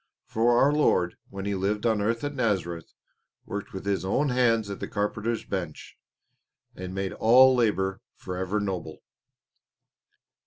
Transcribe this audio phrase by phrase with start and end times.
[0.25, 2.91] For our Lord, when He lived on earth at Nazareth,
[3.45, 5.95] worked with His own hands at the carpenter's bench,
[6.75, 9.03] and made all labour forever noble.